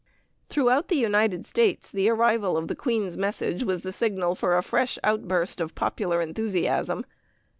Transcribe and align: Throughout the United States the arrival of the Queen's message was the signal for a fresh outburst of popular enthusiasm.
Throughout 0.49 0.87
the 0.87 0.97
United 0.97 1.45
States 1.45 1.91
the 1.91 2.09
arrival 2.09 2.57
of 2.57 2.67
the 2.67 2.75
Queen's 2.75 3.17
message 3.17 3.63
was 3.63 3.83
the 3.83 3.91
signal 3.91 4.33
for 4.33 4.57
a 4.57 4.63
fresh 4.63 4.97
outburst 5.03 5.61
of 5.61 5.75
popular 5.75 6.21
enthusiasm. 6.23 7.05